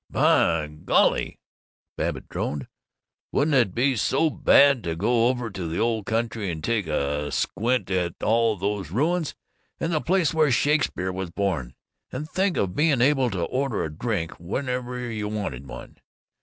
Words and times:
"By 0.09 0.65
golly," 0.65 1.39
Babbitt 1.95 2.27
droned, 2.27 2.67
"wouldn't 3.31 3.75
be 3.75 3.95
so 3.95 4.31
bad 4.31 4.83
to 4.83 4.95
go 4.95 5.27
over 5.27 5.51
to 5.51 5.67
the 5.67 5.77
Old 5.77 6.07
Country 6.07 6.49
and 6.49 6.63
take 6.63 6.87
a 6.87 7.31
squint 7.31 7.91
at 7.91 8.15
all 8.23 8.55
these 8.57 8.89
ruins, 8.89 9.35
and 9.79 9.93
the 9.93 10.01
place 10.01 10.33
where 10.33 10.49
Shakespeare 10.51 11.11
was 11.11 11.29
born. 11.29 11.75
And 12.11 12.27
think 12.27 12.57
of 12.57 12.73
being 12.75 12.99
able 12.99 13.29
to 13.29 13.43
order 13.43 13.83
a 13.83 13.93
drink 13.93 14.39
whenever 14.39 14.97
you 14.97 15.27
wanted 15.27 15.67
one! 15.67 15.97